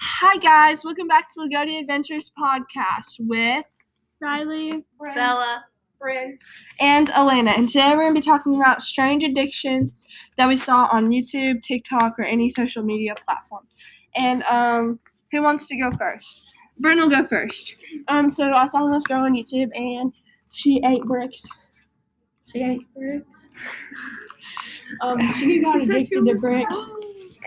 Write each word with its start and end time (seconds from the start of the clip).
Hi 0.00 0.36
guys, 0.38 0.84
welcome 0.84 1.06
back 1.06 1.28
to 1.30 1.40
Lagodi 1.40 1.78
Adventures 1.78 2.32
podcast 2.38 3.16
with 3.20 3.66
Riley, 4.20 4.84
Bella. 5.14 5.64
Bryn 5.98 6.38
and 6.80 7.10
Elena. 7.10 7.50
And 7.50 7.68
today 7.68 7.94
we're 7.94 8.04
gonna 8.04 8.14
be 8.14 8.22
talking 8.22 8.56
about 8.56 8.82
strange 8.82 9.22
addictions 9.22 9.96
that 10.38 10.48
we 10.48 10.56
saw 10.56 10.88
on 10.90 11.10
YouTube, 11.10 11.60
TikTok, 11.60 12.18
or 12.18 12.24
any 12.24 12.48
social 12.48 12.82
media 12.82 13.14
platform. 13.14 13.66
And 14.16 14.42
um, 14.44 14.98
who 15.32 15.42
wants 15.42 15.66
to 15.66 15.76
go 15.76 15.90
first? 15.90 16.54
Bryn 16.78 16.96
will 16.96 17.10
go 17.10 17.24
first. 17.24 17.74
Um, 18.08 18.30
so 18.30 18.50
I 18.52 18.66
saw 18.66 18.90
this 18.90 19.04
girl 19.04 19.24
on 19.24 19.34
YouTube 19.34 19.68
and 19.74 20.12
she 20.52 20.80
ate 20.84 21.02
bricks. 21.02 21.44
She 22.50 22.62
ate 22.62 22.94
bricks. 22.94 23.50
Um, 25.02 25.30
she 25.32 25.60
got 25.60 25.82
addicted 25.82 26.24
to 26.24 26.34
bricks 26.36 26.76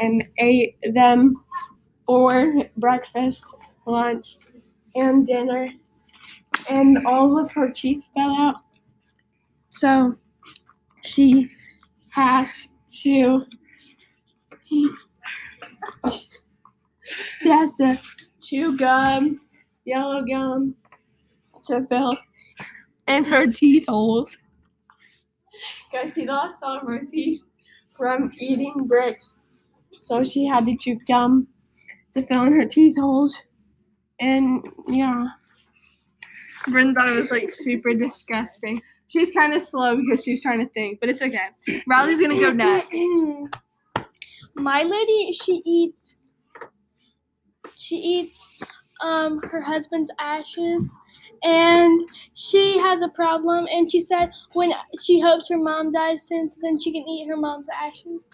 and 0.00 0.26
ate 0.38 0.76
them 0.92 1.44
for 2.06 2.54
breakfast, 2.76 3.56
lunch, 3.86 4.38
and 4.94 5.26
dinner. 5.26 5.68
And 6.70 7.06
all 7.06 7.38
of 7.38 7.52
her 7.52 7.70
teeth 7.70 8.04
fell 8.14 8.36
out. 8.36 8.56
So 9.70 10.14
she 11.02 11.50
has 12.10 12.68
to 13.02 13.44
she 17.40 17.48
has 17.48 17.76
to 17.76 17.98
chew 18.40 18.76
gum, 18.76 19.40
yellow 19.84 20.22
gum, 20.22 20.76
to 21.64 21.86
fill 21.86 22.16
in 23.08 23.24
her 23.24 23.46
teeth 23.46 23.84
holes. 23.88 24.36
Because 25.90 26.14
she 26.14 26.26
lost 26.26 26.62
all 26.62 26.78
of 26.78 26.86
her 26.86 27.00
teeth 27.04 27.40
from 27.96 28.32
eating 28.38 28.74
bricks. 28.88 29.41
So 30.02 30.24
she 30.24 30.44
had 30.46 30.66
to 30.66 30.76
chew 30.76 30.98
gum 31.06 31.46
to 32.12 32.22
fill 32.22 32.42
in 32.42 32.54
her 32.54 32.66
teeth 32.66 32.98
holes. 32.98 33.40
And 34.18 34.66
yeah. 34.88 35.26
Bryn 36.68 36.94
thought 36.94 37.08
it 37.08 37.14
was 37.14 37.30
like 37.30 37.52
super 37.52 37.94
disgusting. 37.94 38.82
She's 39.06 39.30
kind 39.30 39.52
of 39.52 39.62
slow 39.62 39.96
because 39.96 40.24
she's 40.24 40.42
trying 40.42 40.58
to 40.58 40.72
think, 40.72 40.98
but 41.00 41.08
it's 41.08 41.22
okay. 41.22 41.48
Riley's 41.86 42.20
gonna 42.20 42.38
go 42.38 42.52
next. 42.52 42.92
my 44.54 44.82
lady 44.82 45.32
she 45.32 45.62
eats 45.64 46.22
she 47.76 47.96
eats 47.96 48.60
um 49.00 49.40
her 49.40 49.62
husband's 49.62 50.10
ashes 50.18 50.92
and 51.42 52.00
she 52.34 52.78
has 52.78 53.02
a 53.02 53.08
problem 53.08 53.66
and 53.70 53.90
she 53.90 53.98
said 53.98 54.30
when 54.52 54.72
she 55.00 55.20
hopes 55.20 55.48
her 55.48 55.56
mom 55.56 55.90
dies 55.90 56.22
soon 56.22 56.48
so 56.48 56.58
then 56.62 56.78
she 56.78 56.92
can 56.92 57.06
eat 57.08 57.26
her 57.26 57.36
mom's 57.36 57.68
ashes 57.82 58.26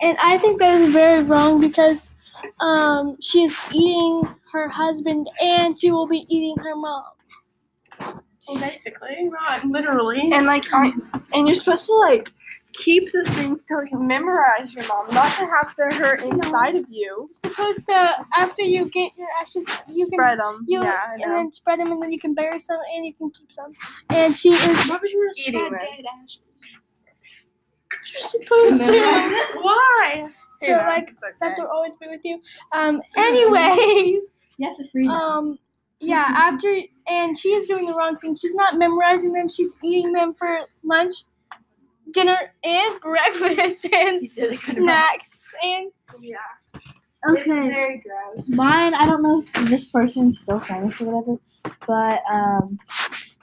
and 0.00 0.16
i 0.22 0.38
think 0.38 0.58
that 0.58 0.80
is 0.80 0.92
very 0.92 1.22
wrong 1.24 1.60
because 1.60 2.10
um 2.60 3.16
is 3.36 3.58
eating 3.72 4.22
her 4.52 4.68
husband 4.68 5.28
and 5.40 5.78
she 5.78 5.90
will 5.90 6.06
be 6.06 6.26
eating 6.28 6.56
her 6.64 6.76
mom 6.76 7.04
Well, 8.48 8.58
basically, 8.58 9.16
not 9.24 9.64
literally. 9.64 10.32
And 10.32 10.46
like, 10.46 10.66
I, 10.72 10.92
and 11.34 11.46
you're 11.48 11.56
supposed 11.56 11.86
to 11.86 11.94
like 11.94 12.30
keep 12.74 13.10
the 13.12 13.24
things 13.24 13.62
to 13.64 13.76
like 13.78 13.92
memorize 13.92 14.74
your 14.74 14.86
mom, 14.88 15.12
not 15.14 15.32
to 15.38 15.46
have 15.46 15.74
the 15.76 15.94
her 15.96 16.16
inside 16.16 16.76
of 16.76 16.84
you. 16.88 17.30
supposed 17.34 17.86
to 17.86 18.26
after 18.36 18.62
you 18.62 18.88
get 18.90 19.12
your 19.16 19.28
ashes 19.40 19.64
you 19.96 20.06
can 20.06 20.18
Spread 20.18 20.38
them. 20.40 20.64
you 20.68 20.82
yeah, 20.82 21.00
I 21.08 21.12
and 21.14 21.22
know. 21.22 21.36
then 21.38 21.52
spread 21.52 21.80
them 21.80 21.90
and 21.92 22.02
then 22.02 22.12
you 22.12 22.20
can 22.20 22.34
bury 22.34 22.60
some 22.60 22.78
and 22.94 23.06
you 23.06 23.14
can 23.14 23.30
keep 23.30 23.50
some 23.52 23.72
and 24.10 24.36
she 24.36 24.50
is 24.50 24.88
What 24.88 25.02
was 25.02 25.12
you 25.12 25.32
Eating 25.48 25.70
dead 25.72 26.04
ashes? 26.22 26.40
You're 28.12 28.20
supposed 28.20 28.84
to. 28.86 28.92
Why? 29.62 30.28
Who 30.60 30.66
So 30.66 30.72
knows? 30.72 30.82
like 30.86 31.04
It's 31.08 31.22
okay. 31.24 31.34
that 31.40 31.58
will 31.58 31.66
always 31.68 31.96
be 31.96 32.06
with 32.08 32.20
you. 32.24 32.40
Um. 32.72 33.02
Anyways, 33.16 34.40
You 34.58 34.68
have 34.68 34.76
to 34.78 34.88
free 34.90 35.08
um. 35.08 35.58
Yeah. 36.00 36.24
After 36.28 36.74
and 37.08 37.36
she 37.38 37.50
is 37.50 37.66
doing 37.66 37.86
the 37.86 37.94
wrong 37.94 38.16
thing. 38.18 38.34
She's 38.36 38.54
not 38.54 38.76
memorizing 38.76 39.32
them. 39.32 39.48
She's 39.48 39.74
eating 39.82 40.12
them 40.12 40.34
for 40.34 40.60
lunch, 40.82 41.14
dinner, 42.12 42.52
and 42.64 43.00
breakfast 43.00 43.84
and 43.92 44.28
snacks 44.30 45.50
and 45.62 45.90
yeah. 46.20 46.36
Okay. 47.28 47.40
It's 47.40 47.46
very 47.74 47.98
gross. 48.06 48.48
Mine, 48.56 48.94
I 48.94 49.04
don't 49.06 49.22
know 49.22 49.40
if 49.40 49.52
this 49.68 49.84
person's 49.86 50.38
still 50.40 50.60
famous 50.60 51.00
or 51.00 51.06
whatever, 51.10 51.38
but 51.86 52.22
um, 52.32 52.78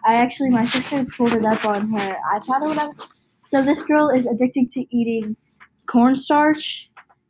I 0.06 0.16
actually, 0.16 0.50
my 0.52 0.64
sister 0.64 1.04
pulled 1.06 1.34
it 1.34 1.44
up 1.44 1.66
on 1.66 1.92
her 1.92 2.18
iPad 2.36 2.62
or 2.62 2.68
whatever. 2.70 2.94
So 3.46 3.64
this 3.64 3.84
girl 3.84 4.10
is 4.10 4.26
addicted 4.26 4.72
to 4.74 4.96
eating 4.96 5.36
cornstarch. 5.86 6.90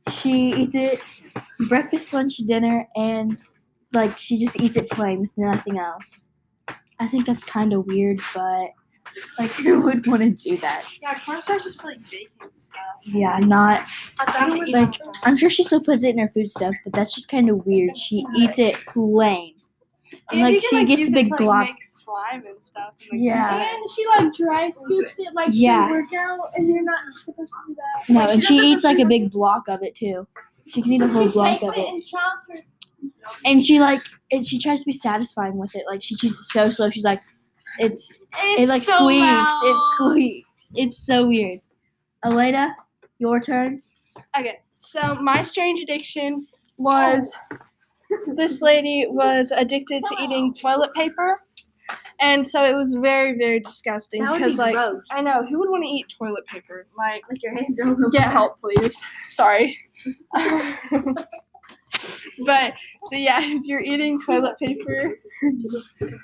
She 0.10 0.54
eats 0.54 0.76
it 0.76 1.02
breakfast, 1.68 2.14
lunch, 2.14 2.38
dinner, 2.38 2.88
and 2.96 3.36
like 3.94 4.18
she 4.18 4.38
just 4.38 4.60
eats 4.60 4.78
it 4.78 4.90
plain 4.90 5.22
with 5.22 5.32
nothing 5.38 5.80
else. 5.80 6.32
I 7.00 7.08
think 7.08 7.26
that's 7.26 7.44
kind 7.44 7.74
of 7.74 7.86
weird, 7.86 8.20
but 8.34 8.70
like 9.38 9.52
who 9.64 9.82
would 9.82 10.06
want 10.08 10.22
to 10.22 10.32
do 10.32 10.58
that? 10.58 10.86
Yeah, 11.02 11.20
cornstarch 11.20 11.66
is 11.66 11.76
for 11.76 11.88
like 11.88 12.02
baking 12.10 12.30
stuff. 12.40 12.52
Yeah, 13.04 13.40
not 13.40 13.86
I 14.20 14.32
thought 14.32 14.54
it 14.54 14.60
was 14.60 14.72
like 14.72 14.94
I'm 15.24 15.38
sure 15.38 15.50
she 15.50 15.64
still 15.64 15.82
puts 15.82 16.04
it 16.04 16.10
in 16.10 16.20
her 16.20 16.30
food 16.30 16.50
stuff, 16.50 16.76
but 16.84 16.94
that's 16.94 17.14
just 17.14 17.30
kind 17.30 17.50
of 17.50 17.66
weird. 17.66 17.98
She 17.98 18.26
eats 18.36 18.60
it 18.60 18.76
plain, 18.88 19.56
and 20.32 20.42
like 20.42 20.62
she 20.62 20.86
gets 20.86 21.10
a 21.10 21.12
big 21.12 21.32
glob. 21.32 21.68
Make 22.06 22.16
slime 22.16 22.46
and 22.48 22.62
stuff. 22.64 22.94
and, 23.12 23.20
like, 23.22 23.26
Yeah. 23.28 23.76
and 23.76 23.90
she 23.92 24.08
like 24.08 24.34
dry 24.34 24.70
scoops 24.70 25.20
it 25.20 25.34
like 25.34 25.50
Yeah. 25.52 25.88
to 25.88 25.94
work 25.94 26.14
out, 26.14 26.52
and 26.56 26.68
you're 26.68 26.84
not 26.84 27.00
supposed 27.24 27.52
to 27.52 27.60
do 27.68 27.76
that. 27.76 28.10
No, 28.14 28.20
Like, 28.22 28.30
and 28.36 28.44
she 28.44 28.58
doesn't 28.58 28.72
eats 28.72 28.84
like 28.84 29.00
a 29.00 29.06
big 29.06 29.32
block 29.32 29.68
of 29.68 29.84
it 29.84 29.96
too. 29.96 30.28
She 30.68 30.82
can 30.82 30.92
eat 30.94 31.02
a 31.02 31.08
whole 31.08 31.28
She 31.28 31.34
block 31.34 31.60
takes 31.60 31.64
of 31.64 31.78
it 31.78 31.82
it, 31.82 31.88
and 31.90 32.04
chomps 32.04 32.50
her. 32.56 32.62
and 33.46 33.64
she 33.64 33.80
like 33.80 34.02
and 34.32 34.46
she 34.46 34.60
tries 34.60 34.80
to 34.80 34.86
be 34.86 34.94
satisfying 34.94 35.58
with 35.58 35.76
it. 35.76 35.84
Like 35.88 36.02
she 36.02 36.16
chews 36.16 36.34
it 36.34 36.42
so 36.44 36.70
slow. 36.70 36.90
She's 36.90 37.04
like, 37.04 37.20
it's 37.80 38.20
And 38.40 38.52
it 38.52 38.62
it's 38.62 38.70
like 38.72 38.82
so 38.82 38.98
squeaks. 38.98 39.22
loud. 39.22 39.62
It 39.66 39.78
squeaks. 39.96 40.72
It's 40.76 40.98
so 41.06 41.28
weird. 41.28 41.60
Elena, 42.24 42.76
your 43.20 43.40
turn. 43.40 43.80
Okay, 44.38 44.60
so 44.80 45.16
my 45.16 45.44
strange 45.44 45.82
addiction 45.82 46.48
was 46.78 47.36
this 48.36 48.62
lady 48.62 49.06
was 49.10 49.52
addicted 49.52 50.04
to 50.04 50.16
eating 50.22 50.54
toilet 50.54 50.94
paper, 50.94 51.42
and 52.24 52.48
so 52.48 52.64
it 52.64 52.76
was 52.76 52.94
very, 52.94 53.38
very 53.38 53.60
disgusting 53.60 54.26
because, 54.32 54.58
like, 54.58 54.74
gross. 54.74 55.06
I 55.12 55.22
know 55.22 55.46
who 55.46 55.60
would 55.60 55.70
want 55.70 55.84
to 55.84 55.90
eat 55.90 56.06
toilet 56.18 56.46
paper? 56.48 56.88
Like, 56.98 57.24
Like 57.30 57.44
your 57.44 57.54
hands 57.56 57.80
over. 57.80 58.10
get 58.10 58.32
help, 58.32 58.60
please. 58.60 59.02
Sorry. 59.30 59.78
but 62.46 62.74
so 63.06 63.16
yeah, 63.16 63.40
if 63.42 63.64
you're 63.66 63.82
eating 63.82 64.20
toilet 64.26 64.58
paper, 64.58 65.18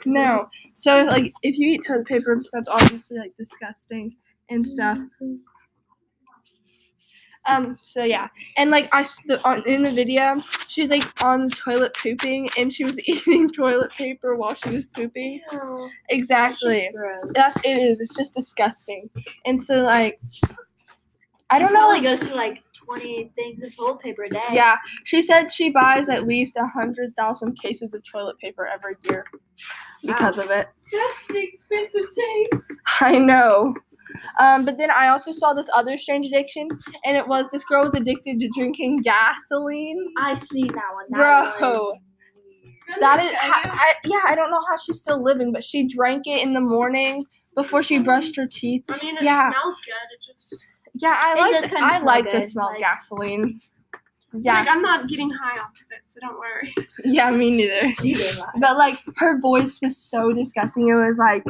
no. 0.05 0.47
So 0.73 1.03
like, 1.03 1.33
if 1.43 1.57
you 1.59 1.71
eat 1.71 1.83
toilet 1.85 2.07
paper, 2.07 2.41
that's 2.53 2.69
obviously 2.69 3.17
like 3.17 3.35
disgusting 3.37 4.15
and 4.49 4.65
stuff. 4.65 4.97
Um. 7.49 7.77
So 7.81 8.03
yeah, 8.03 8.27
and 8.57 8.71
like 8.71 8.89
I 8.91 9.03
the, 9.27 9.41
on, 9.47 9.63
in 9.67 9.83
the 9.83 9.91
video, 9.91 10.41
she 10.67 10.81
was 10.81 10.89
like 10.89 11.23
on 11.23 11.45
the 11.45 11.51
toilet 11.51 11.95
pooping, 11.95 12.49
and 12.57 12.71
she 12.71 12.85
was 12.85 12.99
eating 13.07 13.49
toilet 13.49 13.91
paper 13.91 14.35
while 14.35 14.53
she 14.53 14.69
was 14.69 14.85
pooping. 14.93 15.41
Exactly. 16.09 16.89
That's 17.33 17.57
it 17.63 17.77
is. 17.77 17.99
It's 17.99 18.15
just 18.15 18.33
disgusting. 18.33 19.09
And 19.45 19.61
so 19.61 19.81
like, 19.81 20.19
I 21.49 21.59
don't 21.59 21.73
know. 21.73 21.87
Like, 21.87 22.03
goes 22.03 22.19
through 22.21 22.35
like 22.35 22.63
twenty 22.73 23.31
things 23.35 23.63
of 23.63 23.75
toilet 23.75 23.99
paper 23.99 24.23
a 24.23 24.29
day. 24.29 24.41
yeah, 24.51 24.77
she 25.03 25.21
said 25.21 25.51
she 25.51 25.69
buys 25.69 26.09
at 26.09 26.27
least 26.27 26.55
a 26.57 26.65
hundred 26.67 27.15
thousand 27.15 27.57
cases 27.59 27.93
of 27.93 28.03
toilet 28.03 28.37
paper 28.39 28.65
every 28.65 28.95
year 29.09 29.25
because 30.03 30.37
of 30.37 30.49
it. 30.51 30.67
That's 30.91 31.23
the 31.27 31.43
expensive 31.43 32.05
taste. 32.15 32.73
I 33.01 33.17
know. 33.17 33.75
Um, 34.39 34.65
but 34.65 34.77
then 34.77 34.89
I 34.91 35.07
also 35.09 35.31
saw 35.31 35.53
this 35.53 35.69
other 35.75 35.97
strange 35.97 36.25
addiction, 36.25 36.67
and 37.05 37.17
it 37.17 37.27
was 37.27 37.49
this 37.51 37.63
girl 37.65 37.83
was 37.85 37.93
addicted 37.93 38.39
to 38.39 38.49
drinking 38.57 39.01
gasoline. 39.01 39.99
I 40.17 40.33
see 40.35 40.63
that 40.63 40.91
one. 40.93 41.05
Bro, 41.11 41.93
that 42.99 43.23
is, 43.23 43.33
I, 43.39 43.69
I, 43.71 43.93
yeah, 44.05 44.21
I 44.25 44.35
don't 44.35 44.49
know 44.49 44.61
how 44.67 44.77
she's 44.77 44.99
still 45.01 45.21
living, 45.23 45.51
but 45.53 45.63
she 45.63 45.87
drank 45.87 46.25
it 46.27 46.41
in 46.41 46.53
the 46.53 46.61
morning 46.61 47.23
before 47.55 47.83
she 47.83 47.99
brushed 47.99 48.35
her 48.35 48.47
teeth. 48.51 48.83
I 48.89 48.97
mean, 49.03 49.15
it 49.17 49.23
Yeah. 49.23 49.51
smells 49.51 49.81
good. 49.81 49.93
It's 50.15 50.25
just 50.25 50.65
Yeah, 50.95 51.15
I 51.15 51.33
It 51.33 51.39
like, 51.61 51.69
the, 51.69 51.77
I 51.77 51.89
smell 51.99 52.05
like 52.05 52.25
the 52.25 52.31
good, 52.39 52.49
smell 52.49 52.67
of 52.67 52.71
like- 52.73 52.79
gasoline. 52.81 53.59
Like 54.33 54.43
Yeah, 54.43 54.65
I'm 54.67 54.81
not 54.81 55.07
getting 55.07 55.29
high 55.29 55.59
off 55.59 55.71
of 55.71 55.87
it, 55.91 56.01
so 56.05 56.19
don't 56.19 56.37
worry. 56.37 56.73
yeah, 57.05 57.29
me 57.31 57.55
neither. 57.55 57.93
But 58.59 58.77
like 58.77 58.97
her 59.17 59.39
voice 59.39 59.79
was 59.81 59.97
so 59.97 60.31
disgusting. 60.31 60.87
It 60.87 60.95
was 60.95 61.17
like, 61.17 61.43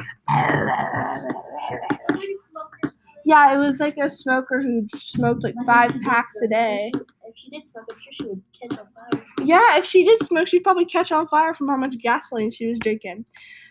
yeah, 3.25 3.53
it 3.53 3.57
was 3.57 3.79
like 3.79 3.97
a 3.97 4.09
smoker 4.09 4.61
who 4.61 4.87
smoked 4.95 5.43
like 5.43 5.55
five 5.65 5.93
packs 6.01 6.41
a 6.41 6.47
day. 6.47 6.91
She 7.39 7.49
did 7.49 7.65
smoke, 7.65 7.85
I'm 7.89 7.99
sure 7.99 8.11
she 8.11 8.25
would 8.25 8.43
catch 8.59 8.77
on 8.77 8.87
fire. 8.87 9.25
Yeah, 9.45 9.77
if 9.77 9.85
she 9.85 10.03
did 10.03 10.21
smoke, 10.25 10.47
she'd 10.47 10.63
probably 10.63 10.83
catch 10.83 11.11
on 11.11 11.25
fire 11.25 11.53
from 11.53 11.69
how 11.69 11.77
much 11.77 11.97
gasoline 11.97 12.51
she 12.51 12.67
was 12.67 12.79
drinking. 12.79 13.25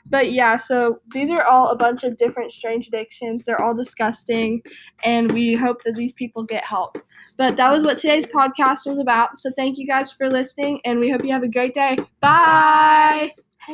But 0.08 0.32
yeah, 0.32 0.56
so 0.56 1.00
these 1.12 1.30
are 1.30 1.42
all 1.42 1.68
a 1.68 1.76
bunch 1.76 2.02
of 2.02 2.16
different 2.16 2.50
strange 2.50 2.88
addictions. 2.88 3.44
They're 3.44 3.60
all 3.60 3.74
disgusting, 3.74 4.62
and 5.04 5.30
we 5.32 5.52
hope 5.54 5.82
that 5.84 5.96
these 5.96 6.14
people 6.14 6.44
get 6.44 6.64
help. 6.64 6.96
But 7.36 7.56
that 7.56 7.70
was 7.70 7.84
what 7.84 7.98
today's 7.98 8.26
podcast 8.26 8.86
was 8.86 8.98
about. 8.98 9.38
So 9.38 9.50
thank 9.54 9.76
you 9.76 9.86
guys 9.86 10.10
for 10.10 10.30
listening, 10.30 10.80
and 10.86 10.98
we 10.98 11.10
hope 11.10 11.22
you 11.22 11.32
have 11.32 11.42
a 11.42 11.48
great 11.48 11.74
day. 11.74 11.98
Bye. 12.20 13.32